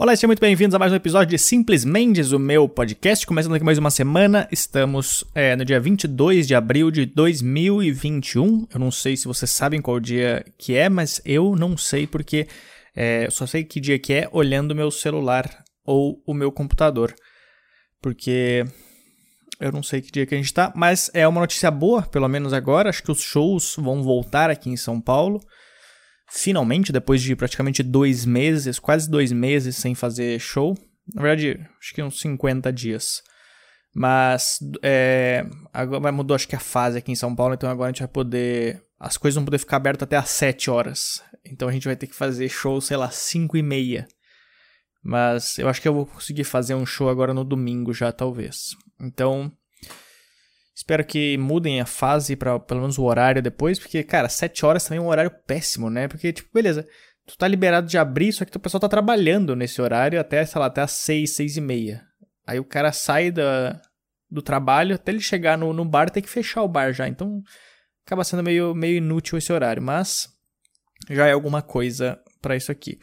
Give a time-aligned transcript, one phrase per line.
[0.00, 3.26] Olá, sejam muito bem-vindos a mais um episódio de Simples Mendes, o meu podcast.
[3.26, 8.68] Começando aqui mais uma semana, estamos é, no dia 22 de abril de 2021.
[8.72, 12.46] Eu não sei se vocês sabem qual dia que é, mas eu não sei porque
[12.94, 16.52] é, eu só sei que dia que é olhando o meu celular ou o meu
[16.52, 17.12] computador.
[18.00, 18.64] Porque
[19.58, 22.28] eu não sei que dia que a gente tá, mas é uma notícia boa, pelo
[22.28, 22.88] menos agora.
[22.88, 25.40] Acho que os shows vão voltar aqui em São Paulo
[26.28, 30.76] finalmente, depois de praticamente dois meses, quase dois meses sem fazer show.
[31.14, 33.22] Na verdade, acho que uns 50 dias.
[33.94, 37.92] Mas é, agora mudou acho que a fase aqui em São Paulo, então agora a
[37.92, 38.82] gente vai poder.
[39.00, 41.22] As coisas vão poder ficar abertas até às 7 horas.
[41.44, 44.06] Então a gente vai ter que fazer show, sei lá, 5 e meia.
[45.02, 48.76] Mas eu acho que eu vou conseguir fazer um show agora no domingo já, talvez.
[49.00, 49.50] Então,
[50.78, 54.84] Espero que mudem a fase para pelo menos o horário depois, porque, cara, 7 horas
[54.84, 56.06] também é um horário péssimo, né?
[56.06, 56.86] Porque, tipo, beleza,
[57.26, 60.60] tu tá liberado de abrir, só que o pessoal tá trabalhando nesse horário até, sei
[60.60, 62.06] lá, até as 6, 6 e meia.
[62.46, 63.82] Aí o cara sai da,
[64.30, 67.08] do trabalho, até ele chegar no, no bar, tem que fechar o bar já.
[67.08, 67.42] Então,
[68.06, 70.28] acaba sendo meio, meio inútil esse horário, mas
[71.10, 73.00] já é alguma coisa para isso aqui.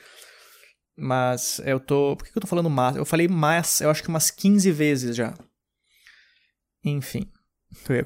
[0.98, 2.16] Mas eu tô.
[2.16, 2.96] Por que eu tô falando mas?
[2.96, 5.34] Eu falei mas, eu acho que umas 15 vezes já.
[6.82, 7.30] Enfim.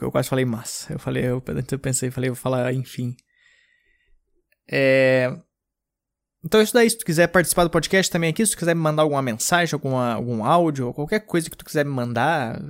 [0.01, 0.93] Eu quase falei massa.
[0.93, 3.15] Eu falei, eu, eu pensei, falei, vou falar, enfim.
[4.69, 5.35] É...
[6.43, 8.73] Então é isso daí, se tu quiser participar do podcast também aqui, se tu quiser
[8.73, 12.61] me mandar alguma mensagem, alguma, algum áudio, qualquer coisa que tu quiser me mandar,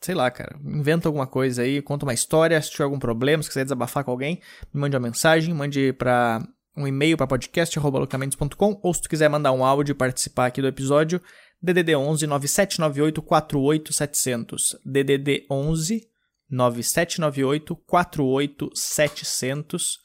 [0.00, 3.48] sei lá, cara, inventa alguma coisa aí, conta uma história, se tiver algum problema, se
[3.48, 4.40] quiser desabafar com alguém,
[4.74, 6.42] me mande uma mensagem, mande para
[6.76, 10.68] um e-mail para podcast@locamentos.com ou se tu quiser mandar um áudio e participar aqui do
[10.68, 11.20] episódio,
[11.60, 14.76] DDD 11 9798 48700.
[14.84, 16.08] DDD 11
[16.48, 19.98] 9798 48700.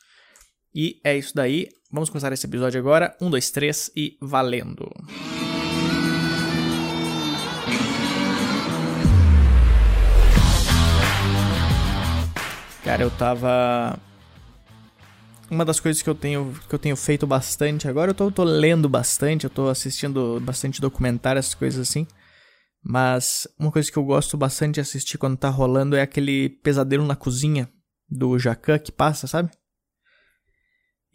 [0.76, 1.68] E é isso daí.
[1.92, 3.16] Vamos começar esse episódio agora.
[3.22, 4.90] Um, dois, três e valendo!
[12.84, 14.00] Cara, eu tava
[15.54, 18.44] uma das coisas que eu tenho, que eu tenho feito bastante agora, eu tô, tô
[18.44, 22.08] lendo bastante, eu tô assistindo bastante documentário, essas coisas assim.
[22.84, 27.06] Mas uma coisa que eu gosto bastante de assistir quando tá rolando é aquele pesadelo
[27.06, 27.70] na cozinha
[28.10, 29.50] do Jacan que passa, sabe?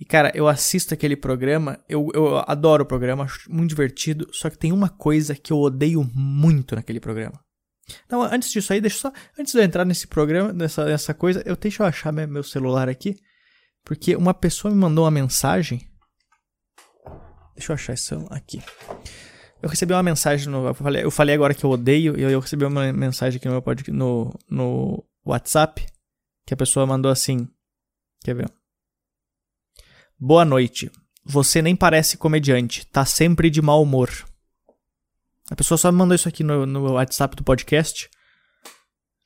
[0.00, 4.48] E cara, eu assisto aquele programa, eu, eu adoro o programa, acho muito divertido, só
[4.48, 7.38] que tem uma coisa que eu odeio muito naquele programa.
[8.06, 9.12] Então, antes disso aí, deixa só.
[9.38, 12.88] Antes de eu entrar nesse programa, nessa, nessa coisa, eu deixa eu achar meu celular
[12.88, 13.16] aqui.
[13.88, 15.88] Porque uma pessoa me mandou uma mensagem.
[17.56, 18.62] Deixa eu achar isso aqui.
[19.62, 20.66] Eu recebi uma mensagem no.
[20.66, 23.52] Eu falei, eu falei agora que eu odeio, e eu recebi uma mensagem aqui no
[23.52, 25.86] meu podcast, no, no WhatsApp.
[26.44, 27.48] Que a pessoa mandou assim.
[28.22, 28.52] Quer ver?
[30.20, 30.92] Boa noite.
[31.24, 32.86] Você nem parece comediante.
[32.88, 34.10] Tá sempre de mau humor.
[35.50, 38.10] A pessoa só me mandou isso aqui no, no WhatsApp do podcast.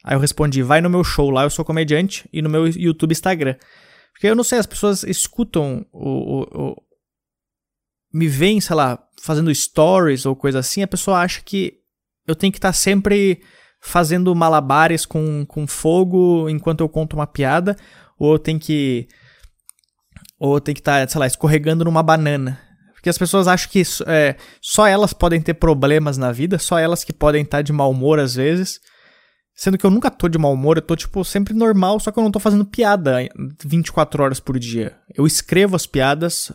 [0.04, 2.28] Aí eu respondi: vai no meu show lá, eu sou comediante.
[2.32, 3.56] E no meu YouTube Instagram.
[4.12, 6.82] Porque eu não sei, as pessoas escutam o, o, o
[8.12, 11.80] me veem, sei lá, fazendo stories ou coisa assim, a pessoa acha que
[12.26, 13.42] eu tenho que estar tá sempre
[13.80, 17.76] fazendo malabares com, com fogo enquanto eu conto uma piada,
[18.18, 19.08] ou eu tenho que
[20.38, 22.60] ou tenho que estar, tá, sei lá, escorregando numa banana.
[22.94, 27.04] Porque as pessoas acham que é, só elas podem ter problemas na vida, só elas
[27.04, 28.80] que podem estar tá de mau humor às vezes.
[29.62, 32.18] Sendo que eu nunca tô de mau humor, eu tô, tipo, sempre normal, só que
[32.18, 33.18] eu não tô fazendo piada
[33.64, 34.98] 24 horas por dia.
[35.14, 36.52] Eu escrevo as piadas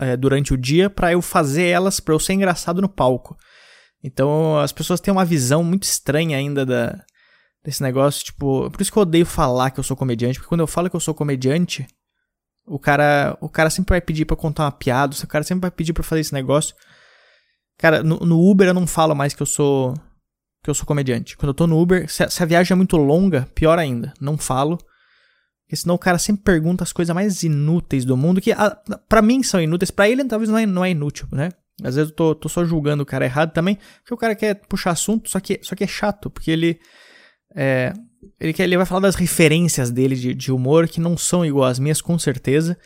[0.00, 3.36] é, durante o dia para eu fazer elas, pra eu ser engraçado no palco.
[4.02, 7.04] Então as pessoas têm uma visão muito estranha ainda da,
[7.64, 10.62] desse negócio, tipo, por isso que eu odeio falar que eu sou comediante, porque quando
[10.62, 11.86] eu falo que eu sou comediante,
[12.66, 15.70] o cara, o cara sempre vai pedir para contar uma piada, o cara sempre vai
[15.70, 16.74] pedir para fazer esse negócio.
[17.78, 19.94] Cara, no, no Uber eu não falo mais que eu sou
[20.62, 21.36] que eu sou comediante.
[21.36, 24.12] Quando eu tô no Uber, se a, se a viagem é muito longa, pior ainda,
[24.20, 24.78] não falo.
[25.64, 28.52] Porque senão o cara sempre pergunta as coisas mais inúteis do mundo, que
[29.08, 31.50] para mim são inúteis, para ele talvez não é, não é inútil, né?
[31.82, 34.54] Às vezes eu tô, tô só julgando o cara errado também, porque o cara quer
[34.66, 36.80] puxar assunto, só que, só que é chato, porque ele.
[37.54, 37.92] É,
[38.40, 41.66] ele, quer, ele vai falar das referências dele de, de humor que não são igual
[41.66, 42.76] às minhas, com certeza.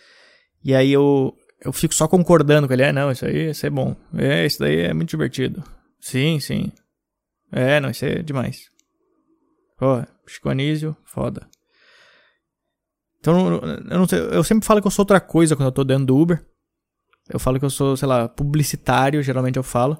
[0.62, 2.82] E aí eu, eu fico só concordando com ele.
[2.82, 3.96] É, não, isso aí isso é bom.
[4.14, 5.64] É, isso daí é muito divertido.
[5.98, 6.70] Sim, sim.
[7.52, 8.70] É, não, isso é demais.
[9.80, 11.46] Ó, Chico Anísio, foda.
[13.20, 15.84] Então, eu não sei, eu sempre falo que eu sou outra coisa quando eu tô
[15.84, 16.44] dentro do Uber.
[17.28, 19.96] Eu falo que eu sou, sei lá, publicitário, geralmente eu falo.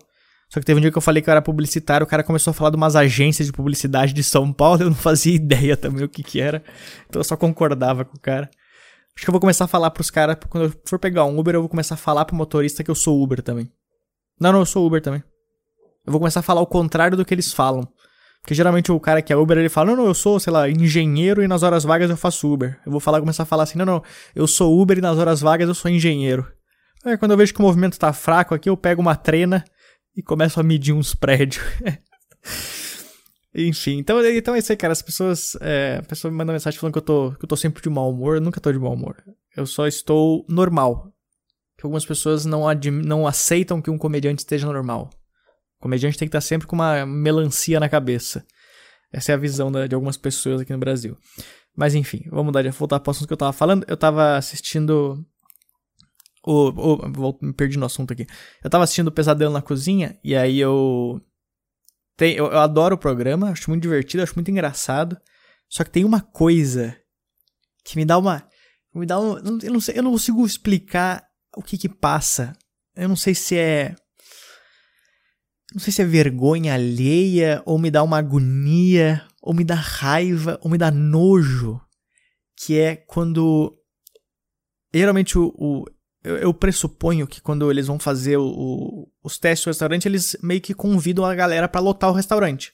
[0.49, 2.51] Só que teve um dia que eu falei que eu era publicitário, o cara começou
[2.51, 6.05] a falar de umas agências de publicidade de São Paulo, eu não fazia ideia também
[6.05, 6.63] o que que era.
[7.09, 8.51] Então eu só concordava com o cara.
[9.15, 11.55] Acho que eu vou começar a falar pros caras, quando eu for pegar um Uber,
[11.55, 13.71] eu vou começar a falar pro motorista que eu sou Uber também.
[14.41, 15.23] Não, não, eu sou Uber também.
[16.05, 17.87] Eu vou começar a falar o contrário do que eles falam.
[18.43, 20.69] Porque geralmente o cara que é Uber, ele fala, não, não, eu sou, sei lá,
[20.69, 22.81] engenheiro e nas horas vagas eu faço Uber.
[22.85, 24.03] Eu vou falar, começar a falar assim, não, não,
[24.35, 26.51] eu sou Uber e nas horas vagas eu sou engenheiro.
[27.05, 29.65] Aí quando eu vejo que o movimento tá fraco aqui, eu pego uma trena
[30.17, 31.65] e começo a medir uns prédios.
[33.55, 34.93] Enfim, então, então é isso aí, cara.
[34.93, 35.57] As pessoas.
[35.61, 37.91] É, a pessoa me manda mensagem falando que eu, tô, que eu tô sempre de
[37.91, 38.37] mau humor.
[38.37, 39.17] Eu nunca tô de mau humor.
[39.55, 41.13] Eu só estou normal.
[41.77, 42.63] Que algumas pessoas não,
[43.05, 45.11] não aceitam que um comediante esteja normal.
[45.83, 48.47] Comediante tem que estar sempre com uma melancia na cabeça.
[49.13, 51.19] Essa é a visão da, de algumas pessoas aqui no Brasil.
[51.77, 53.85] Mas enfim, vamos mudar de voltar para o assunto que eu tava falando.
[53.89, 55.25] Eu tava assistindo.
[56.45, 58.27] O, o, me perdi no assunto aqui.
[58.63, 61.21] Eu tava assistindo o Pesadelo na Cozinha, e aí eu
[62.17, 65.19] tem, eu, eu adoro o programa, acho muito divertido, acho muito engraçado.
[65.69, 66.97] Só que tem uma coisa
[67.85, 68.47] que me dá uma.
[68.95, 71.27] Me dá um, eu, não sei, eu não consigo explicar
[71.57, 72.53] o que que passa.
[72.95, 73.97] Eu não sei se é.
[75.73, 80.59] Não sei se é vergonha alheia, ou me dá uma agonia, ou me dá raiva,
[80.63, 81.81] ou me dá nojo.
[82.57, 83.77] Que é quando.
[84.95, 85.85] Geralmente o, o
[86.23, 90.37] eu, eu, pressuponho que quando eles vão fazer o, o, os testes do restaurante, eles
[90.43, 92.73] meio que convidam a galera para lotar o restaurante.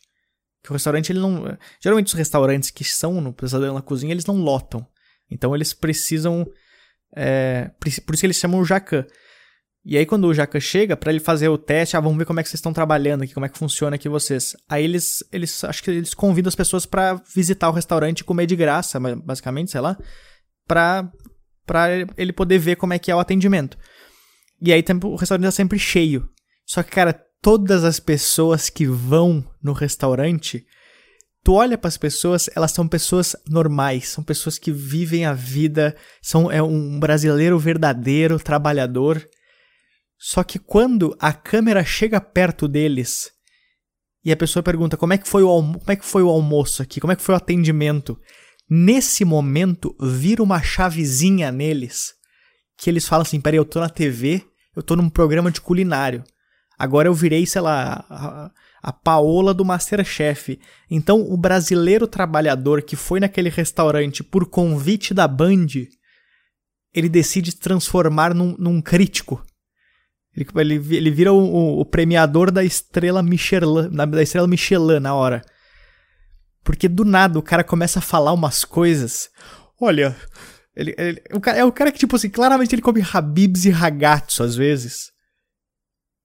[0.62, 1.56] Que o restaurante, ele não.
[1.80, 4.86] Geralmente os restaurantes que são no Pesadelo na Cozinha, eles não lotam.
[5.30, 6.46] Então eles precisam.
[7.16, 9.06] É, por isso que eles chamam o Jacan.
[9.90, 12.38] E aí, quando o Jacan chega, para ele fazer o teste, ah, vamos ver como
[12.38, 14.54] é que vocês estão trabalhando aqui, como é que funciona aqui vocês.
[14.68, 18.44] Aí eles, eles acho que eles convidam as pessoas para visitar o restaurante e comer
[18.44, 19.96] de graça, basicamente, sei lá,
[20.66, 21.10] pra
[21.64, 23.78] para ele poder ver como é que é o atendimento.
[24.60, 26.28] E aí o restaurante tá sempre cheio.
[26.66, 30.66] Só que, cara, todas as pessoas que vão no restaurante,
[31.42, 35.96] tu olha para as pessoas, elas são pessoas normais, são pessoas que vivem a vida,
[36.20, 39.26] são é um brasileiro verdadeiro, trabalhador.
[40.18, 43.30] Só que quando a câmera chega perto deles
[44.24, 46.82] e a pessoa pergunta como é que foi o, como é que foi o almoço
[46.82, 48.18] aqui, como é que foi o atendimento,
[48.70, 52.12] Nesse momento, vira uma chavezinha neles
[52.76, 54.44] que eles falam assim: peraí, eu tô na TV,
[54.76, 56.22] eu tô num programa de culinário.
[56.78, 58.50] Agora eu virei, sei lá, a,
[58.82, 60.60] a Paola do Masterchef.
[60.90, 65.66] Então, o brasileiro trabalhador que foi naquele restaurante por convite da Band,
[66.94, 69.42] ele decide se transformar num, num crítico.
[70.38, 75.14] Ele, ele, ele vira o, o, o, premiador da estrela Michelin, da estrela Michelin na
[75.14, 75.42] hora.
[76.62, 79.30] Porque do nada o cara começa a falar umas coisas.
[79.80, 80.16] Olha,
[80.76, 83.70] ele, ele, o cara, é o cara que, tipo assim, claramente ele come Habibs e
[83.70, 85.10] ragazzo às vezes.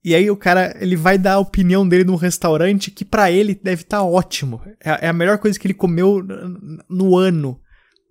[0.04, 3.56] E aí o cara, ele vai dar a opinião dele num restaurante que para ele
[3.56, 4.62] deve estar tá ótimo.
[4.84, 6.22] É, é, a melhor coisa que ele comeu
[6.90, 7.60] no ano.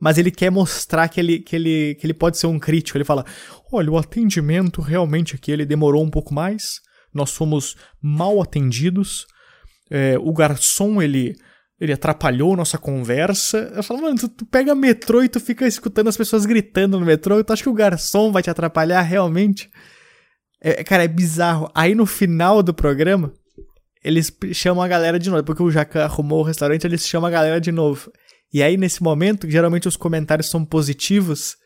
[0.02, 2.98] Mas ele quer mostrar que ele, que, ele, que ele pode ser um crítico.
[2.98, 3.24] Ele fala,
[3.72, 6.80] olha, o atendimento realmente aqui, ele demorou um pouco mais.
[7.14, 9.28] Nós fomos mal atendidos.
[9.88, 11.36] É, o garçom, ele
[11.80, 13.72] ele atrapalhou nossa conversa.
[13.76, 17.06] Eu falo, mano, tu, tu, pega metrô e tu fica escutando as pessoas gritando no
[17.06, 19.68] metrô, tu acha que o garçom vai te atrapalhar realmente?
[20.62, 21.70] É, é, cara, é bizarro.
[21.74, 23.32] Aí no final do programa,
[24.04, 25.44] eles chamam a galera de novo.
[25.44, 28.12] Porque o Jacan arrumou o restaurante, eles chamam a galera de novo.
[28.52, 31.56] E aí, nesse momento, geralmente os comentários são positivos.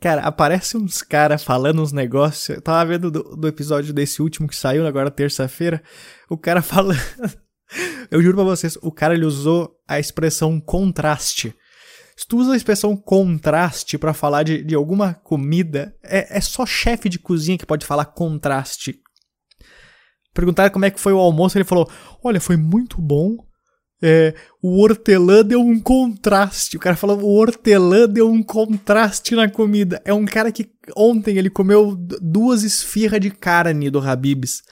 [0.00, 2.56] Cara, aparece uns caras falando uns negócios.
[2.56, 5.82] Eu tava vendo do, do episódio desse último que saiu agora terça-feira.
[6.28, 6.98] O cara falando.
[8.10, 11.54] Eu juro pra vocês, o cara ele usou a expressão contraste.
[12.16, 16.66] Se tu usa a expressão contraste para falar de, de alguma comida, é, é só
[16.66, 18.98] chefe de cozinha que pode falar contraste.
[20.34, 21.88] Perguntaram como é que foi o almoço, ele falou:
[22.22, 23.36] Olha, foi muito bom.
[24.00, 26.76] É, o hortelã deu um contraste.
[26.76, 30.00] O cara falou: O hortelã deu um contraste na comida.
[30.04, 34.62] É um cara que ontem ele comeu duas esfirras de carne do Habibs.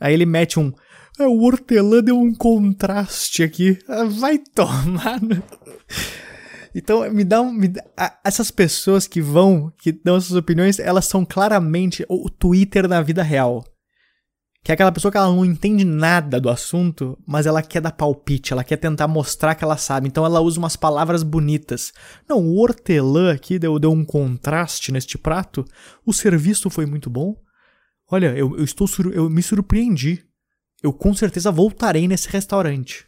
[0.00, 0.72] Aí ele mete um
[1.18, 3.78] é, o hortelã deu um contraste aqui.
[3.86, 5.20] Ah, vai tomar.
[6.74, 7.84] Então, me dá, um, me dá,
[8.24, 13.22] essas pessoas que vão, que dão essas opiniões, elas são claramente o Twitter na vida
[13.22, 13.62] real.
[14.64, 17.90] Que é aquela pessoa que ela não entende nada do assunto, mas ela quer dar
[17.90, 20.06] palpite, ela quer tentar mostrar que ela sabe.
[20.06, 21.92] Então ela usa umas palavras bonitas.
[22.28, 25.64] Não, o hortelã aqui deu, deu um contraste neste prato.
[26.06, 27.34] O serviço foi muito bom.
[28.10, 30.24] Olha, eu, eu estou eu me surpreendi
[30.82, 33.06] eu com certeza voltarei nesse restaurante.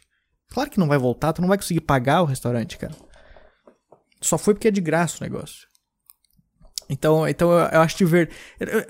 [0.49, 2.95] Claro que não vai voltar, tu não vai conseguir pagar o restaurante, cara.
[4.21, 5.67] Só foi porque é de graça o negócio.
[6.89, 8.37] Então, então eu, eu acho divertido.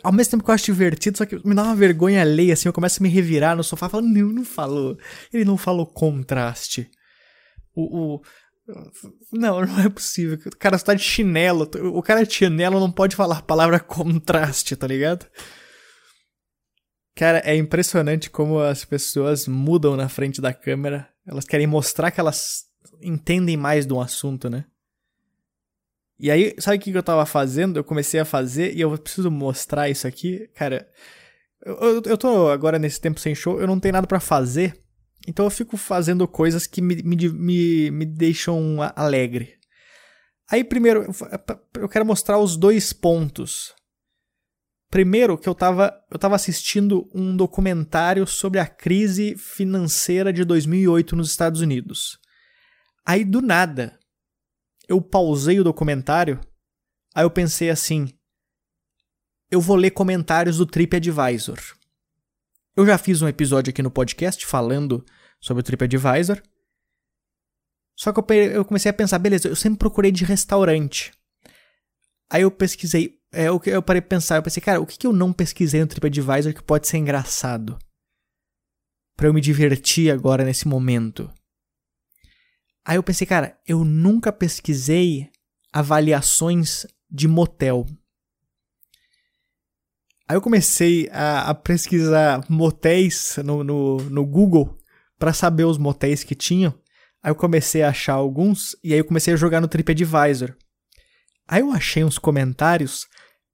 [0.03, 2.67] Ao mesmo tempo que eu acho divertido, só que me dá uma vergonha alheia, assim,
[2.67, 4.97] eu começo a me revirar no sofá falando, não, não falou.
[5.33, 6.89] Ele não falou contraste.
[7.73, 8.21] O, o,
[9.31, 10.39] Não, não é possível.
[10.45, 11.69] O cara está de chinelo.
[11.93, 15.25] O cara de chinelo não pode falar a palavra contraste, tá ligado?
[17.15, 21.09] Cara, é impressionante como as pessoas mudam na frente da câmera.
[21.25, 22.63] Elas querem mostrar que elas
[23.01, 24.65] entendem mais de um assunto, né?
[26.17, 27.77] E aí, sabe o que eu tava fazendo?
[27.77, 30.47] Eu comecei a fazer e eu preciso mostrar isso aqui.
[30.55, 30.89] Cara,
[31.65, 34.79] eu, eu tô agora nesse tempo sem show, eu não tenho nada para fazer.
[35.27, 39.55] Então eu fico fazendo coisas que me, me, me, me deixam alegre.
[40.49, 41.07] Aí, primeiro,
[41.75, 43.73] eu quero mostrar os dois pontos.
[44.91, 51.15] Primeiro, que eu tava, eu tava assistindo um documentário sobre a crise financeira de 2008
[51.15, 52.19] nos Estados Unidos.
[53.03, 53.97] Aí, do nada,
[54.87, 56.39] eu pausei o documentário,
[57.13, 58.07] aí eu pensei assim:
[59.49, 61.59] eu vou ler comentários do TripAdvisor.
[62.75, 65.05] Eu já fiz um episódio aqui no podcast falando
[65.39, 66.41] sobre o TripAdvisor.
[67.97, 71.13] Só que eu comecei a pensar, beleza, eu sempre procurei de restaurante.
[72.29, 75.07] Aí eu pesquisei, é, eu, eu parei de pensar, eu pensei, cara, o que, que
[75.07, 77.79] eu não pesquisei no TripAdvisor que pode ser engraçado?
[79.15, 81.31] para eu me divertir agora nesse momento.
[82.85, 85.31] Aí eu pensei, cara, eu nunca pesquisei
[85.73, 87.85] avaliações de motel.
[90.27, 94.77] Aí eu comecei a, a pesquisar motéis no, no, no Google
[95.17, 96.73] para saber os motéis que tinham.
[97.23, 100.55] Aí eu comecei a achar alguns e aí eu comecei a jogar no TripAdvisor.
[101.47, 103.07] Aí eu achei uns comentários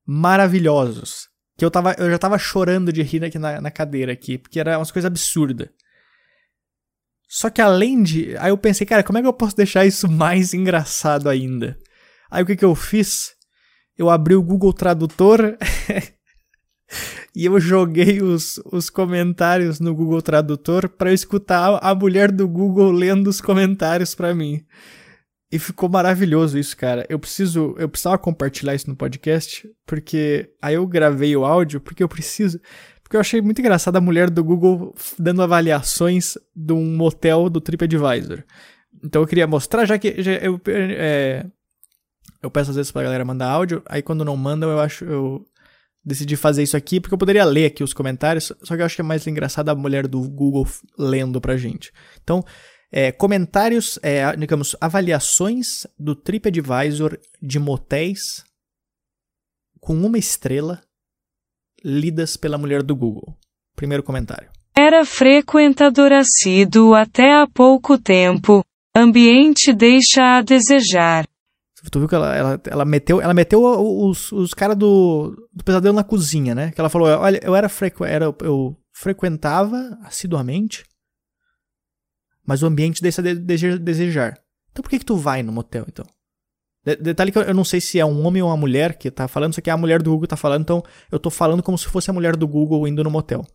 [0.06, 1.30] maravilhosos.
[1.58, 4.60] Que eu, tava, eu já tava chorando de rir aqui na, na cadeira aqui, porque
[4.60, 5.70] era umas coisas absurdas.
[7.34, 8.36] Só que além de.
[8.40, 11.80] Aí eu pensei, cara, como é que eu posso deixar isso mais engraçado ainda?
[12.30, 13.32] Aí o que, que eu fiz?
[13.98, 15.58] Eu abri o Google Tradutor
[17.34, 22.92] e eu joguei os, os comentários no Google Tradutor para escutar a mulher do Google
[22.92, 24.66] lendo os comentários para mim.
[25.50, 27.06] E ficou maravilhoso isso, cara.
[27.08, 32.04] Eu preciso, eu precisava compartilhar isso no podcast, porque aí eu gravei o áudio porque
[32.04, 32.60] eu preciso
[33.12, 37.60] porque eu achei muito engraçado a mulher do Google dando avaliações de um motel do
[37.60, 38.46] TripAdvisor.
[39.04, 41.46] Então eu queria mostrar, já que já, eu, é,
[42.42, 45.04] eu peço às vezes pra galera mandar áudio, aí quando não mandam eu acho.
[45.04, 45.46] Eu
[46.06, 48.96] decidi fazer isso aqui porque eu poderia ler aqui os comentários, só que eu acho
[48.96, 50.66] que é mais engraçado a mulher do Google
[50.98, 51.92] lendo pra gente.
[52.24, 52.42] Então,
[52.90, 58.46] é, comentários, é, digamos, avaliações do TripAdvisor de motéis
[59.82, 60.82] com uma estrela
[61.84, 63.36] lidas pela mulher do Google.
[63.76, 64.50] Primeiro comentário.
[64.78, 68.64] Era frequentador assíduo até há pouco tempo.
[68.96, 71.26] Ambiente deixa a desejar.
[71.92, 75.96] Tu viu que ela, ela, ela meteu, ela meteu os, os caras do, do pesadelo
[75.96, 76.72] na cozinha, né?
[76.72, 80.84] Que ela falou: olha, eu era, frequ, era eu frequentava assiduamente,
[82.46, 84.38] mas o ambiente deixa a de, desejar.
[84.72, 86.06] Então por que, que tu vai no motel, então?
[86.84, 89.54] Detalhe que eu não sei se é um homem ou uma mulher que tá falando,
[89.54, 91.86] só que é a mulher do Google tá falando, então eu tô falando como se
[91.86, 93.46] fosse a mulher do Google indo no motel.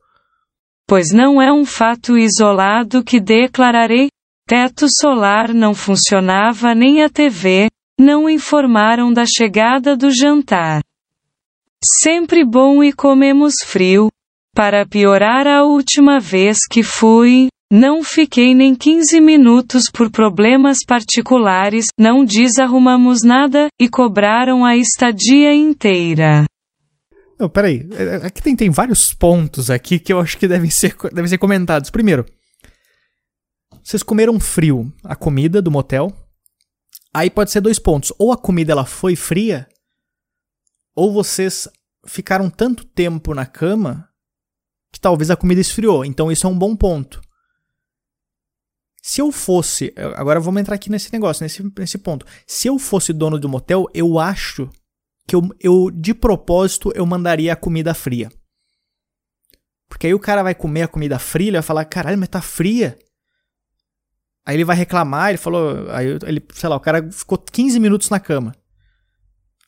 [0.86, 4.08] Pois não é um fato isolado que declararei.
[4.48, 7.68] Teto solar não funcionava nem a TV,
[7.98, 10.82] não informaram da chegada do jantar.
[12.02, 14.08] Sempre bom e comemos frio.
[14.54, 21.86] Para piorar a última vez que fui, não fiquei nem 15 minutos por problemas particulares,
[21.98, 26.44] não desarrumamos nada, e cobraram a estadia inteira.
[27.38, 27.86] Não, peraí.
[27.92, 31.28] É, é, aqui tem, tem vários pontos aqui que eu acho que devem ser, devem
[31.28, 31.90] ser comentados.
[31.90, 32.24] Primeiro,
[33.82, 36.12] vocês comeram frio a comida do motel.
[37.12, 38.12] Aí pode ser dois pontos.
[38.18, 39.68] Ou a comida ela foi fria,
[40.94, 41.68] ou vocês
[42.06, 44.08] ficaram tanto tempo na cama
[44.92, 46.04] que talvez a comida esfriou.
[46.04, 47.20] Então isso é um bom ponto.
[49.06, 49.94] Se eu fosse.
[50.16, 52.26] Agora vamos entrar aqui nesse negócio, nesse, nesse ponto.
[52.44, 54.68] Se eu fosse dono de um motel, eu acho
[55.28, 58.28] que eu, eu, de propósito, eu mandaria a comida fria.
[59.88, 62.42] Porque aí o cara vai comer a comida fria, ele vai falar, caralho, mas tá
[62.42, 62.98] fria.
[64.44, 68.10] Aí ele vai reclamar, ele falou, aí ele, sei lá, o cara ficou 15 minutos
[68.10, 68.56] na cama.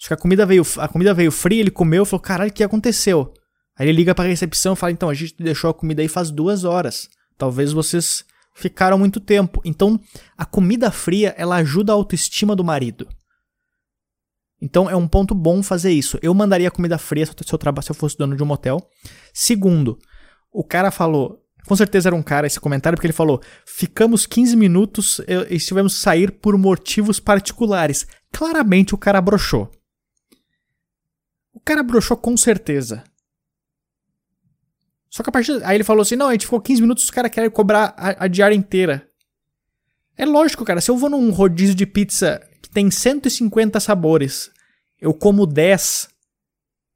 [0.00, 2.64] Acho que a comida veio, a comida veio fria, ele comeu, falou, caralho, o que
[2.64, 3.32] aconteceu?
[3.78, 6.28] Aí ele liga pra recepção e fala, então, a gente deixou a comida aí faz
[6.28, 7.08] duas horas.
[7.36, 8.24] Talvez vocês
[8.58, 9.60] ficaram muito tempo.
[9.64, 10.00] Então,
[10.36, 13.08] a comida fria, ela ajuda a autoestima do marido.
[14.60, 16.18] Então, é um ponto bom fazer isso.
[16.20, 18.78] Eu mandaria comida fria se eu, se eu fosse dono de um motel.
[19.32, 19.96] Segundo,
[20.52, 24.56] o cara falou, com certeza era um cara esse comentário, porque ele falou: ficamos 15
[24.56, 28.06] minutos e estivemos sair por motivos particulares.
[28.32, 29.70] Claramente o cara broxou.
[31.52, 33.04] O cara broxou com certeza.
[35.10, 35.62] Só que a partir.
[35.64, 38.24] Aí ele falou assim: não, a gente ficou 15 minutos, os caras querem cobrar a,
[38.24, 39.08] a diária inteira.
[40.16, 44.50] É lógico, cara, se eu vou num rodízio de pizza que tem 150 sabores,
[45.00, 46.08] eu como 10,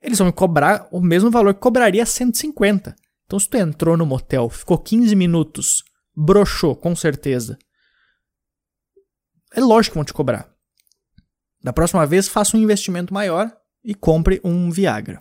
[0.02, 2.96] eles vão me cobrar o mesmo valor que cobraria 150.
[3.24, 7.56] Então, se tu entrou no motel, ficou 15 minutos, broxou, com certeza.
[9.54, 10.50] É lógico que vão te cobrar.
[11.62, 13.50] Da próxima vez, faça um investimento maior
[13.84, 15.18] e compre um Viagra.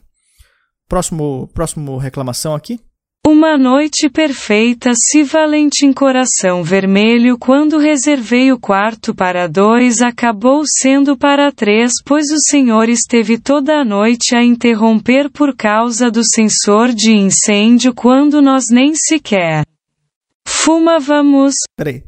[0.92, 2.78] Próximo, próximo reclamação aqui.
[3.26, 11.18] Uma noite perfeita se Valentim Coração Vermelho quando reservei o quarto para dois acabou sendo
[11.18, 16.92] para três pois o senhor esteve toda a noite a interromper por causa do sensor
[16.92, 19.64] de incêndio quando nós nem sequer
[20.46, 21.54] fumávamos.
[21.78, 22.04] Peraí.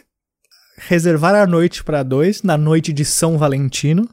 [0.88, 4.08] Reservar a noite para dois na noite de São Valentino.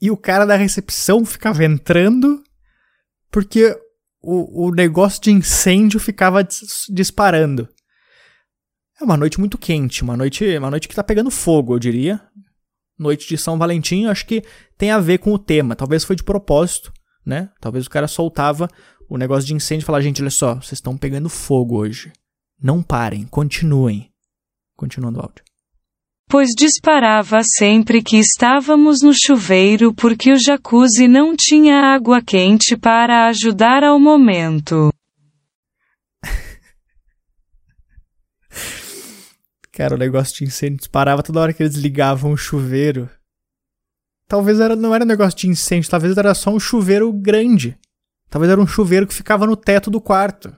[0.00, 2.42] E o cara da recepção ficava entrando
[3.30, 3.76] porque
[4.22, 7.68] o, o negócio de incêndio ficava dis disparando.
[9.00, 12.20] É uma noite muito quente, uma noite, uma noite que tá pegando fogo, eu diria.
[12.98, 14.42] Noite de São Valentim, acho que
[14.76, 15.76] tem a ver com o tema.
[15.76, 16.92] Talvez foi de propósito,
[17.24, 17.50] né?
[17.60, 18.68] Talvez o cara soltava
[19.08, 22.12] o negócio de incêndio e falar, gente, olha só, vocês estão pegando fogo hoje.
[22.60, 24.10] Não parem, continuem.
[24.76, 25.47] Continuando o áudio
[26.28, 33.28] pois disparava sempre que estávamos no chuveiro porque o jacuzzi não tinha água quente para
[33.28, 34.92] ajudar ao momento.
[39.72, 43.08] Cara, o negócio de incêndio disparava toda hora que eles ligavam o chuveiro.
[44.26, 47.78] Talvez era, não era um negócio de incêndio, talvez era só um chuveiro grande.
[48.28, 50.48] Talvez era um chuveiro que ficava no teto do quarto.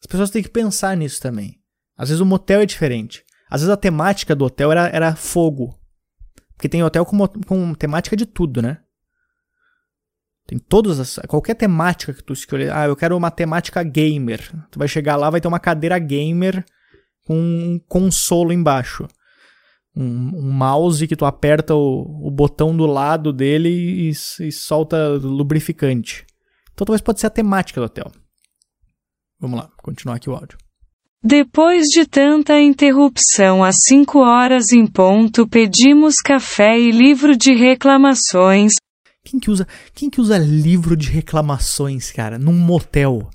[0.00, 1.58] As pessoas têm que pensar nisso também.
[1.96, 3.24] Às vezes o motel é diferente.
[3.50, 5.78] Às vezes a temática do hotel era, era fogo.
[6.54, 8.78] Porque tem hotel com, com temática de tudo, né?
[10.46, 11.18] Tem todas as.
[11.28, 12.72] Qualquer temática que tu escolher.
[12.72, 14.40] Ah, eu quero uma temática gamer.
[14.70, 16.64] Tu vai chegar lá, vai ter uma cadeira gamer
[17.24, 19.06] com um consolo embaixo.
[19.94, 25.08] Um, um mouse que tu aperta o, o botão do lado dele e, e solta
[25.18, 26.26] lubrificante.
[26.72, 28.10] Então talvez pode ser a temática do hotel.
[29.38, 30.56] Vamos lá, continuar aqui o áudio.
[31.22, 38.74] Depois de tanta interrupção às cinco horas em ponto pedimos café e livro de reclamações.
[39.24, 43.28] Quem que usa, quem que usa livro de reclamações, cara, num motel?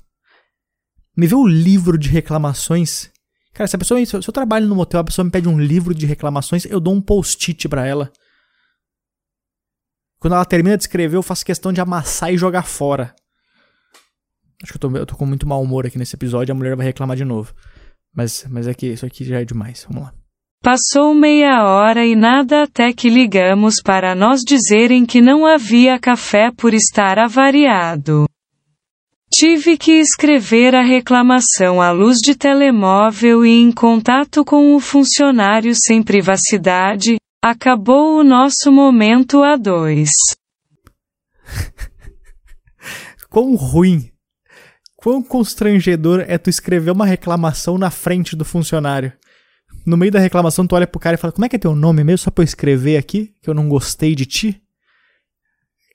[1.14, 3.10] Me vê o livro de reclamações.
[3.52, 5.94] Cara, se a pessoa, se eu trabalho no motel, a pessoa me pede um livro
[5.94, 8.10] de reclamações, eu dou um post-it para ela.
[10.18, 13.14] Quando ela termina de escrever, eu faço questão de amassar e jogar fora.
[14.62, 16.74] Acho que eu tô, eu tô com muito mau humor aqui nesse episódio, a mulher
[16.74, 17.54] vai reclamar de novo.
[18.14, 19.86] Mas, mas é que isso aqui já é demais.
[19.88, 20.14] Vamos lá.
[20.62, 26.50] Passou meia hora e nada até que ligamos para nós dizerem que não havia café
[26.50, 28.24] por estar avariado.
[29.30, 35.74] Tive que escrever a reclamação à luz de telemóvel e em contato com o funcionário
[35.74, 37.16] sem privacidade.
[37.42, 40.08] Acabou o nosso momento a dois.
[43.28, 44.13] Quão ruim
[45.04, 49.12] Quão constrangedor é tu escrever uma reclamação na frente do funcionário.
[49.84, 51.76] No meio da reclamação, tu olha pro cara e fala: Como é que é teu
[51.76, 52.24] nome mesmo?
[52.24, 54.62] Só pra eu escrever aqui, que eu não gostei de ti.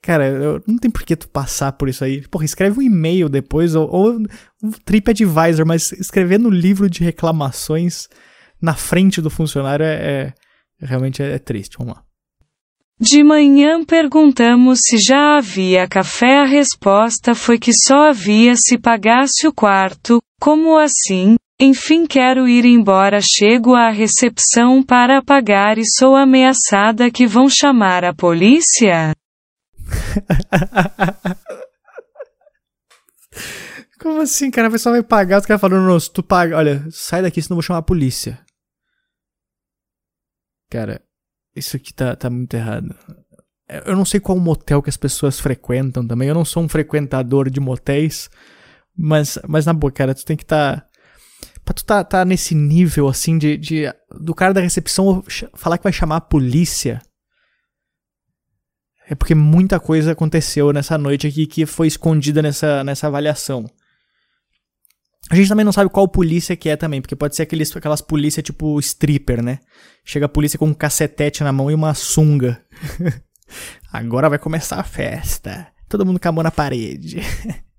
[0.00, 2.24] Cara, eu, não tem por que tu passar por isso aí.
[2.28, 4.12] Porra, escreve um e-mail depois, ou, ou
[4.62, 8.08] um TripAdvisor, mas escrever no livro de reclamações
[8.62, 10.32] na frente do funcionário é,
[10.80, 11.76] é realmente é, é triste.
[11.76, 12.04] Vamos lá.
[13.00, 16.40] De manhã perguntamos se já havia café.
[16.40, 20.20] A resposta foi que só havia se pagasse o quarto.
[20.38, 21.36] Como assim?
[21.58, 23.18] Enfim, quero ir embora.
[23.22, 29.14] Chego à recepção para pagar e sou ameaçada que vão chamar a polícia?
[33.98, 34.68] Como assim, cara?
[34.68, 37.56] A pessoa vai pagar, os caras falando, não, tu paga, olha, sai daqui senão eu
[37.56, 38.40] vou chamar a polícia.
[40.70, 41.02] Cara,
[41.54, 42.94] isso aqui tá, tá muito errado.
[43.86, 46.28] Eu não sei qual motel que as pessoas frequentam também.
[46.28, 48.28] Eu não sou um frequentador de motéis.
[48.96, 50.80] Mas, mas na boa, cara, tu tem que estar.
[50.80, 50.86] Tá,
[51.64, 53.84] pra tu tá, tá nesse nível, assim, de, de.
[54.20, 55.22] Do cara da recepção
[55.54, 57.00] falar que vai chamar a polícia.
[59.08, 63.66] É porque muita coisa aconteceu nessa noite aqui que foi escondida nessa, nessa avaliação.
[65.30, 68.00] A gente também não sabe qual polícia que é também, porque pode ser aqueles, aquelas
[68.00, 69.60] polícias tipo stripper, né?
[70.04, 72.60] Chega a polícia com um cacetete na mão e uma sunga.
[73.92, 75.68] Agora vai começar a festa.
[75.88, 77.20] Todo mundo com a mão na parede.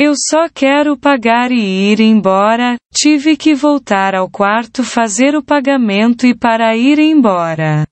[0.00, 2.76] Eu só quero pagar e ir embora.
[2.92, 7.84] Tive que voltar ao quarto fazer o pagamento e para ir embora.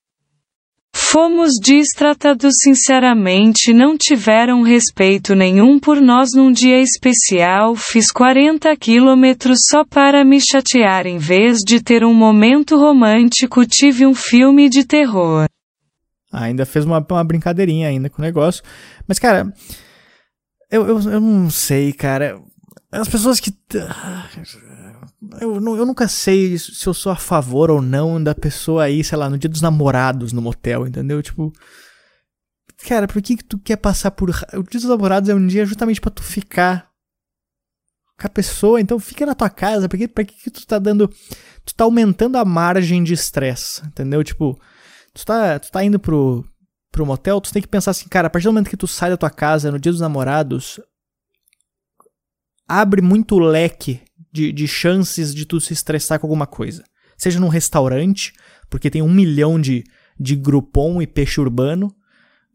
[1.09, 9.59] Fomos distratados sinceramente não tiveram respeito nenhum por nós num dia especial fiz 40 quilômetros
[9.71, 14.85] só para me chatear em vez de ter um momento romântico tive um filme de
[14.85, 15.47] terror.
[16.33, 18.65] Ainda fez uma, uma brincadeirinha ainda com o negócio.
[19.07, 19.55] Mas, cara,
[20.69, 22.41] eu, eu, eu não sei, cara.
[22.91, 23.53] As pessoas que
[25.41, 29.19] eu, eu nunca sei se eu sou a favor ou não da pessoa aí, sei
[29.19, 31.23] lá, no dia dos namorados no motel, entendeu?
[31.23, 31.53] Tipo.
[32.87, 34.31] Cara, por que, que tu quer passar por.
[34.31, 36.91] O dia dos namorados é um dia justamente para tu ficar
[38.19, 41.09] com a pessoa, então fica na tua casa, porque pra que, que tu tá dando.
[41.65, 44.23] Tu tá aumentando a margem de estresse, entendeu?
[44.23, 44.59] Tipo,
[45.13, 46.45] tu tá, tu tá indo pro,
[46.93, 49.11] pro motel, tu tem que pensar assim, cara, a partir do momento que tu sai
[49.11, 50.81] da tua casa no dia dos namorados,
[52.69, 54.01] abre muito leque
[54.37, 56.85] de, de chances de tu se estressar com alguma coisa.
[57.17, 58.33] Seja num restaurante,
[58.69, 59.83] porque tem um milhão de,
[60.21, 61.95] de Groupon e peixe urbano,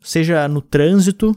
[0.01, 1.35] seja no trânsito,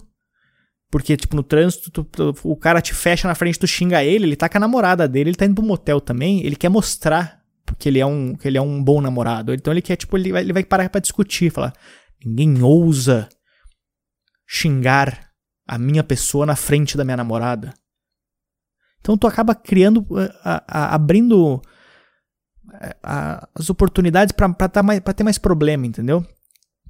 [0.90, 4.26] porque, tipo, no trânsito, tu, tu, o cara te fecha na frente, tu xinga ele,
[4.26, 7.40] ele tá com a namorada dele, ele tá indo pro motel também, ele quer mostrar
[7.78, 9.52] que ele é um, que ele é um bom namorado.
[9.52, 11.72] Então ele quer, tipo, ele vai, ele vai parar pra discutir, falar,
[12.24, 13.28] ninguém ousa
[14.46, 15.30] xingar
[15.66, 17.74] a minha pessoa na frente da minha namorada.
[19.04, 21.60] Então tu acaba criando, eh, a, a, abrindo
[22.80, 26.26] eh, a, as oportunidades para ter mais problema, entendeu?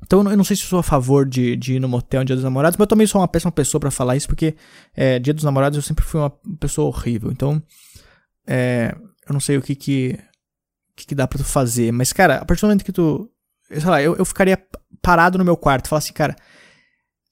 [0.00, 2.36] Então eu não sei se sou a favor de, de ir no motel no dia
[2.36, 4.54] dos namorados, mas eu também sou uma péssima pessoa para falar isso, porque
[4.94, 7.32] é, dia dos namorados eu sempre fui uma pessoa horrível.
[7.32, 7.60] Então
[8.46, 8.94] é,
[9.26, 10.16] eu não sei o que que,
[10.94, 11.90] que, que dá pra tu fazer.
[11.90, 13.28] Mas, cara, a partir do momento que tu.
[13.68, 14.62] Sei lá, eu, eu ficaria
[15.02, 16.36] parado no meu quarto falar assim, cara,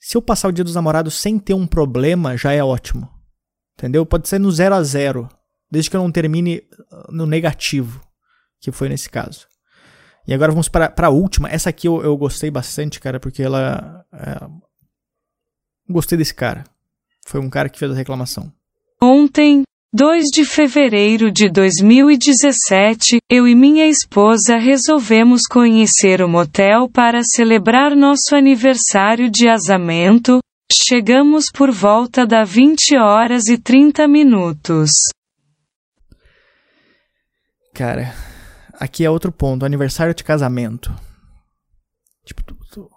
[0.01, 3.09] se eu passar o dia dos namorados sem ter um problema, já é ótimo.
[3.79, 4.05] Entendeu?
[4.07, 5.29] Pode ser no 0 a 0
[5.71, 8.01] desde que eu não termine ah, no negativo,
[8.61, 9.47] que foi nesse caso.
[10.27, 11.49] E agora vamos para, para a última.
[11.49, 14.05] Essa aqui eu, eu gostei bastante, cara, porque ela.
[14.13, 14.47] É...
[15.89, 16.65] Gostei desse cara.
[17.27, 18.53] Foi um cara que fez a reclamação.
[19.01, 27.21] Ontem, 2 de fevereiro de 2017, eu e minha esposa resolvemos conhecer o motel para
[27.23, 30.39] celebrar nosso aniversário de casamento,
[30.75, 34.91] Chegamos por volta da 20 horas e 30 minutos.
[37.75, 38.15] Cara,
[38.75, 40.95] aqui é outro ponto, aniversário de casamento.
[42.25, 42.91] Tipo, tu, tu,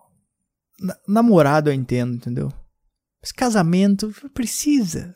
[1.07, 2.51] namorado eu entendo, entendeu?
[3.21, 5.13] Mas casamento precisa.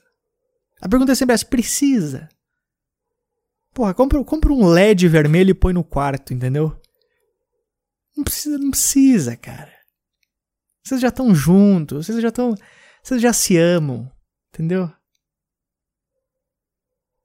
[0.81, 2.27] A pergunta é sempre essa, precisa.
[3.73, 6.75] Porra, compra, compra um LED vermelho e põe no quarto, entendeu?
[8.17, 9.78] Não precisa, não precisa, cara.
[10.89, 12.55] Vocês já estão juntos, vocês já estão.
[13.03, 14.11] Vocês já se amam,
[14.51, 14.91] entendeu?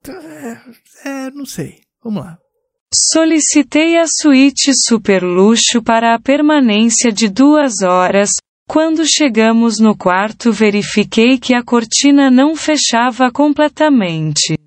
[0.07, 1.81] É, é, não sei.
[2.03, 2.37] Vamos lá.
[2.93, 8.29] Solicitei a suíte super luxo para a permanência de duas horas.
[8.67, 14.59] Quando chegamos no quarto, verifiquei que a cortina não fechava completamente.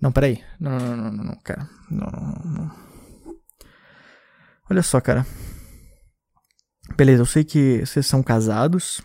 [0.00, 0.42] Não, peraí.
[0.58, 1.68] Não, não, não, não, não cara.
[1.88, 2.70] Não, não, não.
[4.68, 5.24] Olha só, cara.
[6.96, 9.00] Beleza, eu sei que vocês são casados,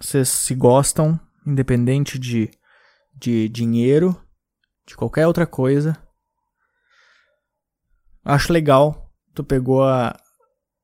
[0.00, 2.50] vocês se gostam, independente de,
[3.14, 4.18] de dinheiro,
[4.86, 5.96] de qualquer outra coisa.
[8.24, 10.18] Acho legal, tu pegou a,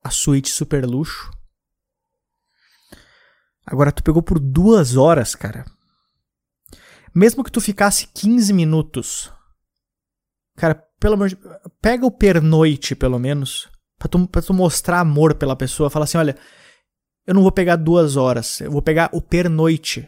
[0.03, 1.31] a suíte super luxo.
[3.65, 5.65] Agora tu pegou por duas horas, cara.
[7.15, 9.33] Mesmo que tu ficasse 15 minutos.
[10.57, 11.39] Cara, pelo de...
[11.81, 13.73] Pega o pernoite, pelo menos
[14.05, 16.37] pra tu, pra tu mostrar amor pela pessoa, fala assim: olha,
[17.27, 20.07] eu não vou pegar duas horas, eu vou pegar o pernoite.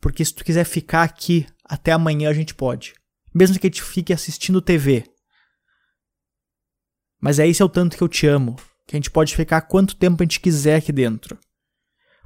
[0.00, 2.94] Porque se tu quiser ficar aqui até amanhã, a gente pode.
[3.34, 5.04] Mesmo que a gente fique assistindo TV.
[7.20, 8.54] Mas é esse é o tanto que eu te amo.
[8.86, 11.36] Que a gente pode ficar quanto tempo a gente quiser aqui dentro.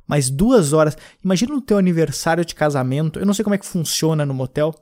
[0.07, 0.99] Mas duas horas.
[1.25, 3.19] Imagina no teu aniversário de casamento.
[3.19, 4.75] Eu não sei como é que funciona no motel.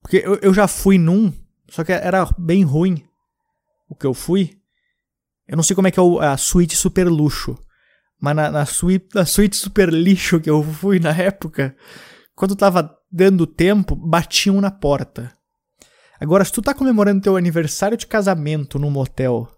[0.00, 1.30] Porque eu, eu já fui num.
[1.68, 3.06] Só que era bem ruim
[3.88, 4.58] o que eu fui.
[5.46, 7.56] Eu não sei como é que é a suíte super luxo.
[8.20, 11.76] Mas na, na, suíte, na suíte super lixo que eu fui na época,
[12.34, 15.32] quando tava dando tempo, batiam na porta.
[16.18, 19.48] Agora, se tu tá comemorando teu aniversário de casamento num motel,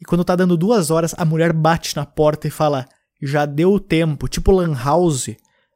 [0.00, 2.86] e quando tá dando duas horas, a mulher bate na porta e fala:
[3.20, 5.30] Já deu o tempo, tipo Lan House.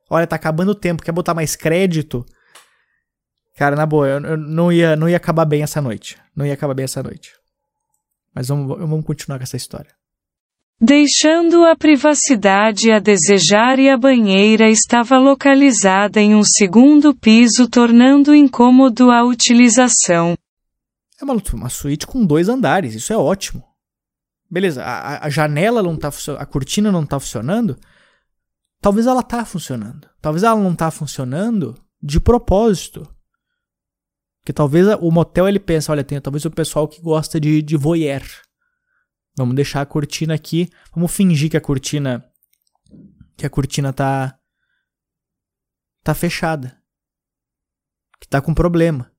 [0.08, 2.24] Olha, tá acabando o tempo, quer botar mais crédito?
[3.56, 6.18] Cara, na boa, eu, eu não, ia, não ia acabar bem essa noite.
[6.34, 7.32] Não ia acabar bem essa noite.
[8.34, 9.90] Mas vamos, vamos continuar com essa história.
[10.80, 18.34] Deixando a privacidade a desejar e a banheira estava localizada em um segundo piso, tornando
[18.34, 20.36] incômodo a utilização.
[21.20, 23.62] É uma, uma suíte com dois andares, isso é ótimo.
[24.50, 27.78] beleza, a, a janela não tá a cortina não tá funcionando.
[28.80, 30.08] Talvez ela tá funcionando.
[30.20, 33.06] Talvez ela não tá funcionando de propósito.
[34.42, 37.76] Porque talvez o motel ele pensa, olha, tem talvez o pessoal que gosta de, de
[37.76, 38.22] voyeur.
[39.36, 42.28] Vamos deixar a cortina aqui, vamos fingir que a cortina
[43.36, 44.36] que a cortina tá
[46.02, 46.76] tá fechada.
[48.20, 49.10] Que tá com problema.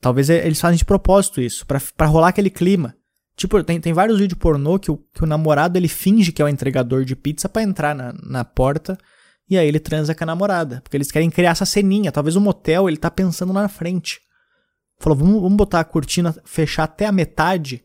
[0.00, 2.96] Talvez eles fazem de propósito isso, para rolar aquele clima.
[3.36, 6.44] Tipo, tem, tem vários vídeos pornô que o, que o namorado ele finge que é
[6.44, 8.96] o entregador de pizza para entrar na, na porta
[9.48, 10.80] e aí ele transa com a namorada.
[10.82, 12.12] Porque eles querem criar essa ceninha.
[12.12, 14.20] Talvez o motel ele tá pensando lá na frente.
[14.98, 17.84] Falou, vamos, vamos botar a cortina, fechar até a metade.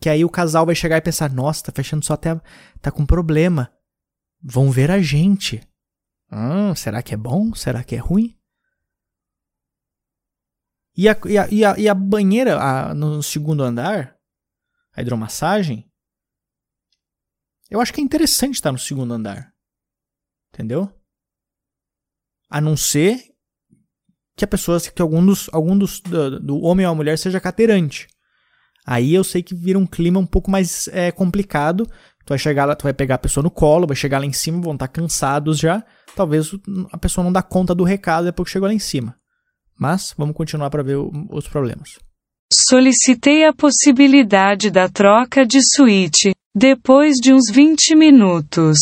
[0.00, 2.38] Que aí o casal vai chegar e pensar, nossa, tá fechando só até.
[2.80, 3.72] tá com problema.
[4.42, 5.60] Vão ver a gente.
[6.30, 7.54] Hum, será que é bom?
[7.54, 8.36] Será que é ruim?
[10.96, 14.16] E a, e a, e a, e a banheira a, no segundo andar,
[14.94, 15.90] a hidromassagem,
[17.68, 19.52] eu acho que é interessante estar no segundo andar.
[20.56, 20.90] Entendeu?
[22.48, 23.20] A não ser
[24.34, 27.38] que a pessoa, que algum dos, algum dos do, do homem ou a mulher seja
[27.38, 28.08] cadeirante.
[28.86, 31.84] Aí eu sei que vira um clima um pouco mais é, complicado.
[32.24, 34.32] Tu vai chegar lá, tu vai pegar a pessoa no colo, vai chegar lá em
[34.32, 35.84] cima, vão estar cansados já.
[36.14, 36.50] Talvez
[36.90, 39.14] a pessoa não dá conta do recado depois que chegou lá em cima.
[39.78, 41.98] Mas vamos continuar para ver os problemas.
[42.50, 48.78] Solicitei a possibilidade da troca de suíte, depois de uns 20 minutos.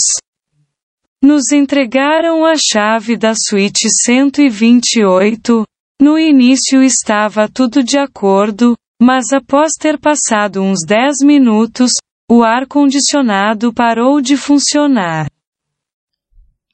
[1.24, 5.64] Nos entregaram a chave da suíte 128.
[5.98, 11.92] No início estava tudo de acordo, mas após ter passado uns 10 minutos,
[12.30, 15.26] o ar-condicionado parou de funcionar.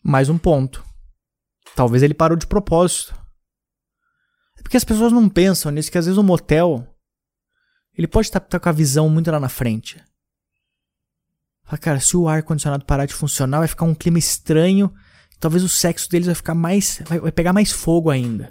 [0.02, 0.84] Mais um ponto.
[1.76, 3.14] Talvez ele parou de propósito.
[4.58, 6.92] É porque as pessoas não pensam nisso, que às vezes o motel
[7.96, 10.02] ele pode estar, estar com a visão muito lá na frente.
[11.70, 14.92] Fala, cara, se o ar-condicionado parar de funcionar, vai ficar um clima estranho.
[15.38, 17.00] Talvez o sexo deles vai ficar mais.
[17.06, 18.50] Vai, vai pegar mais fogo ainda.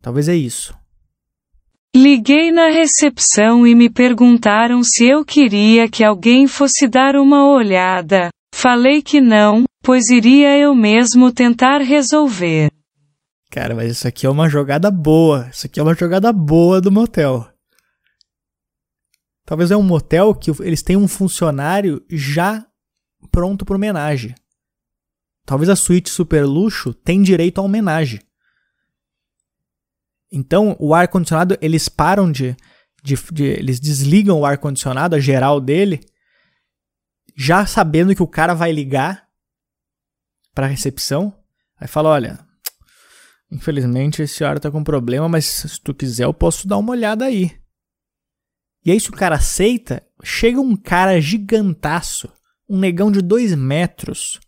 [0.00, 0.76] Talvez é isso.
[1.94, 8.30] Liguei na recepção e me perguntaram se eu queria que alguém fosse dar uma olhada.
[8.52, 12.68] Falei que não, pois iria eu mesmo tentar resolver.
[13.48, 15.48] Cara, mas isso aqui é uma jogada boa.
[15.52, 17.51] Isso aqui é uma jogada boa do motel.
[19.44, 22.66] Talvez é um motel que eles têm um funcionário já
[23.30, 24.34] pronto para homenagem.
[25.44, 28.20] Talvez a suíte super luxo tem direito a homenagem.
[30.30, 32.56] Então, o ar condicionado, eles param de,
[33.02, 36.00] de, de eles desligam o ar condicionado, a geral dele,
[37.36, 39.28] já sabendo que o cara vai ligar
[40.54, 41.36] para a recepção.
[41.78, 42.38] Aí fala, olha,
[43.50, 47.24] infelizmente esse ar tá com problema, mas se tu quiser eu posso dar uma olhada
[47.24, 47.61] aí.
[48.84, 52.32] E aí, se o cara aceita, chega um cara gigantaço,
[52.68, 54.40] um negão de dois metros,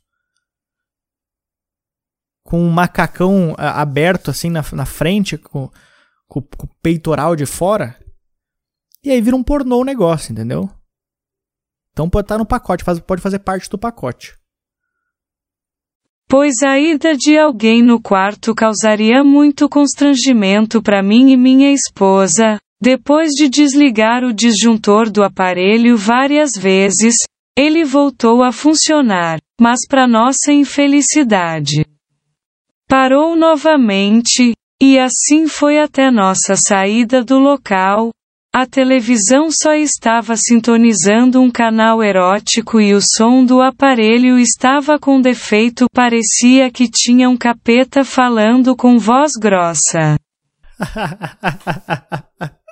[2.42, 5.70] com um macacão aberto assim na, na frente, com,
[6.28, 7.98] com, com, o peitoral de fora.
[9.02, 10.70] E aí vira um pornô o negócio, entendeu?
[11.92, 14.36] Então pode estar no pacote, faz, pode fazer parte do pacote.
[16.28, 22.60] Pois a ida de alguém no quarto causaria muito constrangimento para mim e minha esposa,
[22.84, 27.14] depois de desligar o disjuntor do aparelho várias vezes,
[27.56, 31.86] ele voltou a funcionar, mas para nossa infelicidade.
[32.86, 38.10] Parou novamente, e assim foi até nossa saída do local.
[38.54, 45.22] A televisão só estava sintonizando um canal erótico e o som do aparelho estava com
[45.22, 50.16] defeito, parecia que tinha um capeta falando com voz grossa.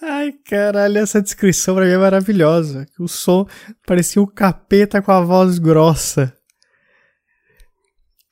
[0.00, 2.86] Ai, caralho, essa descrição pra mim é maravilhosa.
[2.98, 3.46] O som
[3.86, 6.36] parecia um capeta com a voz grossa.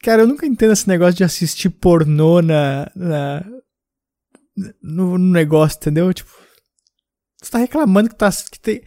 [0.02, 3.44] Cara, eu nunca entendo esse negócio de assistir pornô na, na
[4.82, 6.12] no, no, negócio, entendeu?
[6.12, 6.30] Tipo,
[7.40, 8.82] você tá reclamando que tá que tem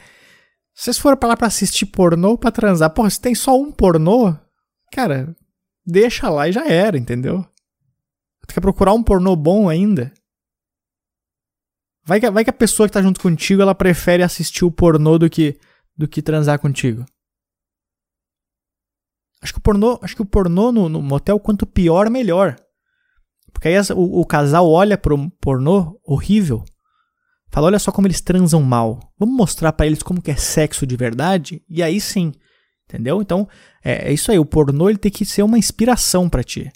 [0.75, 3.71] vocês foram pra lá pra assistir pornô ou pra transar, porra, se tem só um
[3.71, 4.35] pornô,
[4.91, 5.35] cara,
[5.85, 7.45] deixa lá e já era, entendeu?
[8.47, 10.11] Tu quer procurar um pornô bom ainda?
[12.05, 15.17] Vai que, vai que a pessoa que tá junto contigo, ela prefere assistir o pornô
[15.17, 15.57] do que,
[15.97, 17.05] do que transar contigo.
[19.41, 22.55] Acho que o pornô, acho que o pornô no, no motel, quanto pior, melhor.
[23.51, 26.63] Porque aí o, o, casal olha pro pornô horrível,
[27.49, 28.99] fala, olha só como eles transam mal.
[29.17, 31.61] Vamos mostrar para eles como que é sexo de verdade?
[31.69, 32.33] E aí sim,
[32.87, 33.21] entendeu?
[33.21, 33.47] Então,
[33.83, 36.71] é, é isso aí, o pornô ele tem que ser uma inspiração para ti.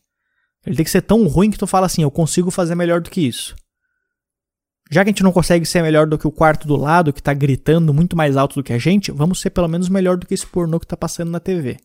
[0.66, 3.10] Ele tem que ser tão ruim que tu fala assim, eu consigo fazer melhor do
[3.10, 3.56] que isso.
[4.90, 7.22] Já que a gente não consegue ser melhor do que o quarto do lado, que
[7.22, 10.26] tá gritando muito mais alto do que a gente, vamos ser pelo menos melhor do
[10.26, 11.78] que esse pornô que tá passando na TV.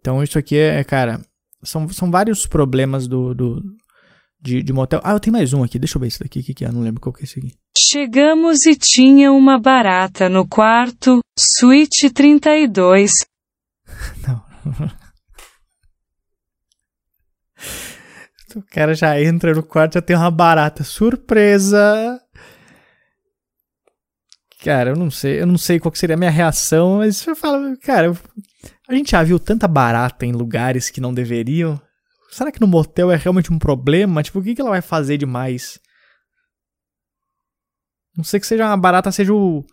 [0.00, 1.20] Então isso aqui é, cara,
[1.62, 3.62] são, são vários problemas do, do
[4.40, 5.00] de, de motel.
[5.04, 6.72] Ah, eu tenho mais um aqui, deixa eu ver esse daqui, o que, que é?
[6.72, 7.54] Não lembro qual que é esse aqui.
[7.78, 13.12] Chegamos e tinha uma barata no quarto, suíte 32.
[14.26, 14.42] Não.
[18.56, 20.84] O cara já entra no quarto, já tem uma barata.
[20.84, 22.20] Surpresa!
[24.62, 27.76] Cara, eu não sei, eu não sei qual seria a minha reação, mas eu falo,
[27.78, 28.16] cara,
[28.88, 31.80] a gente já viu tanta barata em lugares que não deveriam.
[32.30, 34.22] Será que no motel é realmente um problema?
[34.22, 35.80] Tipo, o que, ela vai fazer demais?
[38.16, 39.64] Não sei que seja uma barata, seja o.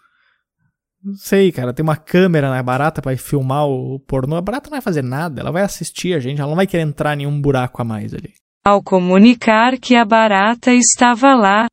[1.04, 1.74] Não sei, cara.
[1.74, 4.36] Tem uma câmera na barata para filmar o pornô.
[4.36, 5.40] A barata não vai fazer nada.
[5.40, 6.42] Ela vai assistir a gente.
[6.42, 8.34] Ela não vai querer entrar em nenhum buraco a mais ali.
[8.66, 11.68] Ao comunicar que a barata estava lá,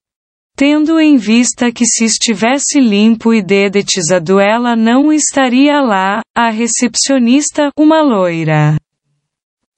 [0.56, 7.70] tendo em vista que se estivesse limpo e dedetizado ela não estaria lá, a recepcionista,
[7.78, 8.76] uma loira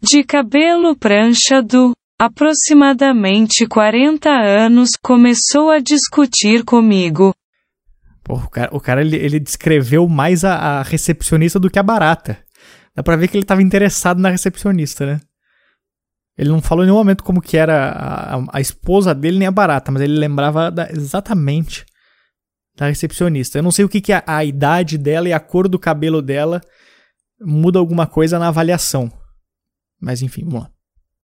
[0.01, 7.35] de cabelo pranchado, aproximadamente 40 anos, começou a discutir comigo.
[8.23, 11.83] Pô, o cara, o cara ele, ele descreveu mais a, a recepcionista do que a
[11.83, 12.38] barata.
[12.94, 15.21] Dá pra ver que ele tava interessado na recepcionista, né?
[16.38, 19.53] Ele não falou em nenhum momento como que era a, a, esposa dele nem a
[19.53, 21.85] barata, mas ele lembrava da, exatamente
[22.77, 23.59] da recepcionista.
[23.59, 26.22] Eu não sei o que, que a, a idade dela e a cor do cabelo
[26.22, 26.61] dela
[27.40, 29.11] muda alguma coisa na avaliação.
[30.01, 30.70] Mas enfim, vamos lá.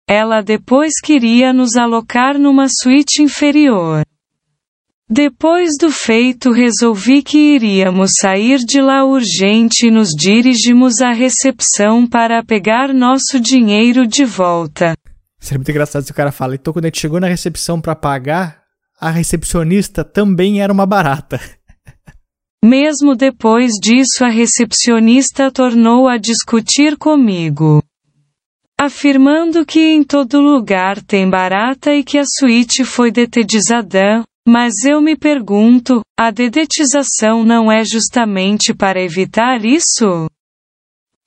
[0.08, 4.02] Ela depois queria nos alocar numa suíte inferior.
[5.08, 12.04] Depois do feito, resolvi que iríamos sair de lá urgente e nos dirigimos à recepção
[12.04, 14.94] para pegar nosso dinheiro de volta.
[15.44, 17.94] Seria muito engraçado se o cara fala, então quando a gente chegou na recepção para
[17.94, 18.62] pagar,
[18.98, 21.38] a recepcionista também era uma barata.
[22.64, 27.82] Mesmo depois disso, a recepcionista tornou a discutir comigo.
[28.80, 35.02] Afirmando que em todo lugar tem barata e que a suíte foi detetizada, mas eu
[35.02, 40.26] me pergunto, a dedetização não é justamente para evitar isso?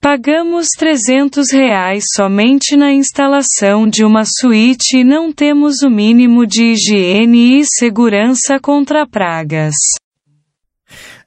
[0.00, 6.72] Pagamos 300 reais somente na instalação de uma suíte e não temos o mínimo de
[6.72, 9.74] higiene e segurança contra pragas.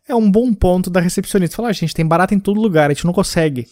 [0.07, 1.57] É um bom ponto da recepcionista.
[1.57, 3.67] Falar, a gente tem barata em todo lugar, a gente não consegue.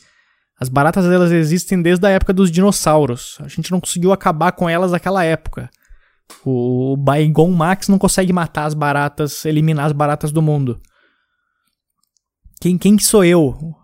[0.59, 3.37] As baratas elas existem desde a época dos dinossauros.
[3.39, 5.69] A gente não conseguiu acabar com elas naquela época.
[6.45, 10.81] O Baigon Max não consegue matar as baratas, eliminar as baratas do mundo.
[12.59, 13.78] Quem, quem que sou eu?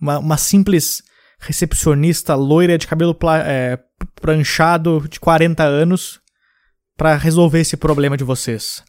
[0.00, 1.02] Uma, uma simples
[1.38, 3.78] recepcionista loira de cabelo é,
[4.20, 6.20] pranchado de 40 anos
[6.96, 8.82] para resolver esse problema de vocês.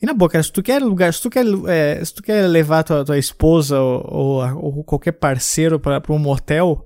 [0.00, 2.48] E na boa, cara, se tu quer lugar, se tu quer, é, se tu quer
[2.48, 6.84] levar tua, tua esposa ou, ou, ou qualquer parceiro para um motel,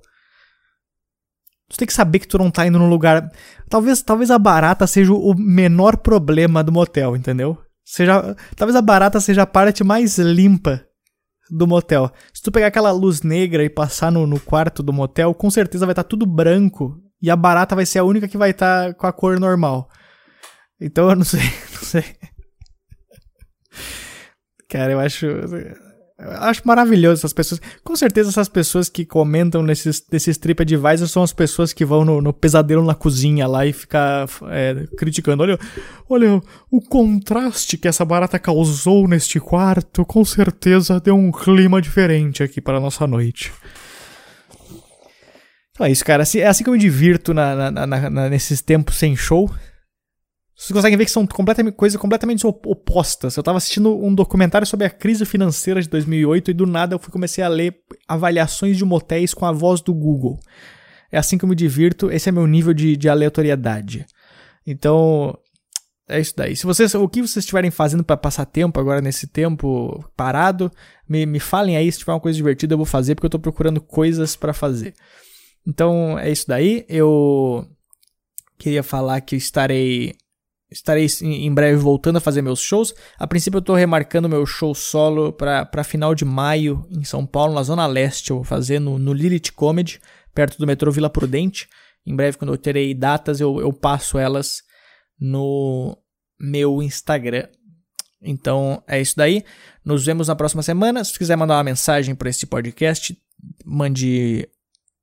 [1.67, 3.31] tu tem que saber que tu não tá indo num lugar.
[3.71, 7.57] Talvez, talvez a barata seja o menor problema do motel, entendeu?
[7.83, 10.87] Seja, talvez a barata seja a parte mais limpa
[11.51, 12.11] do motel.
[12.33, 15.87] Se tu pegar aquela luz negra e passar no, no quarto do motel, com certeza
[15.87, 18.89] vai estar tá tudo branco e a barata vai ser a única que vai estar
[18.89, 19.89] tá com a cor normal.
[20.81, 21.41] Então eu não sei,
[21.73, 22.05] não sei.
[24.69, 25.27] Cara, eu acho.
[26.19, 27.61] Eu acho maravilhoso essas pessoas.
[27.85, 32.23] Com certeza, essas pessoas que comentam nesses, nesses TripAdvisor são as pessoas que vão no,
[32.23, 35.43] no pesadelo na cozinha lá e ficar é, criticando.
[35.43, 35.59] Olha,
[36.09, 42.43] olha, o contraste que essa barata causou neste quarto, com certeza deu um clima diferente
[42.43, 43.53] aqui para a nossa noite.
[45.73, 46.25] Então é isso, cara.
[46.35, 49.51] É assim que eu me divirto na, na, na, nesses tempos sem show.
[50.57, 53.37] Vocês conseguem ver que são completamente, coisas completamente opostas.
[53.37, 56.99] Eu estava assistindo um documentário sobre a crise financeira de 2008 e do nada eu
[56.99, 57.77] fui, comecei a ler
[58.09, 60.41] avaliações de motéis com a voz do Google.
[61.13, 64.07] É assim que eu me divirto, esse é meu nível de, de aleatoriedade.
[64.67, 65.39] Então,
[66.09, 66.57] é isso daí.
[66.57, 70.73] Se vocês, o que vocês estiverem fazendo para passar tempo agora nesse tempo parado,
[71.07, 73.41] me, me falem aí se tiver uma coisa divertida eu vou fazer porque eu estou
[73.41, 74.95] procurando coisas para fazer.
[75.67, 76.87] Então, é isso daí.
[76.89, 77.69] Eu
[78.57, 80.15] queria falar que eu estarei
[80.71, 82.95] estarei em breve voltando a fazer meus shows.
[83.19, 87.55] A princípio eu estou remarcando meu show solo para final de maio em São Paulo,
[87.55, 88.31] na Zona Leste.
[88.31, 90.01] Eu vou fazer no, no Lilith Comedy,
[90.35, 91.69] perto do metrô Vila Prudente.
[92.05, 94.63] Em breve, quando eu terei datas, eu, eu passo elas
[95.19, 95.97] no
[96.39, 97.49] meu Instagram.
[98.21, 99.45] Então é isso daí.
[99.85, 101.05] Nos vemos na próxima semana.
[101.05, 103.17] Se quiser mandar uma mensagem para esse podcast,
[103.65, 104.49] mande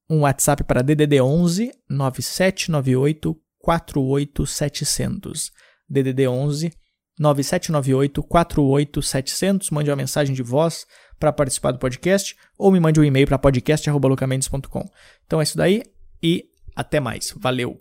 [0.09, 5.51] um WhatsApp para DDD 11 9798 48700.
[5.89, 6.73] DDD 11
[7.17, 9.69] 9798 48700.
[9.71, 10.85] Mande uma mensagem de voz
[11.17, 14.83] para participar do podcast ou me mande um e-mail para podcast.lucamendes.com.
[15.25, 15.83] Então é isso daí
[16.21, 16.45] e
[16.75, 17.33] até mais.
[17.37, 17.79] Valeu!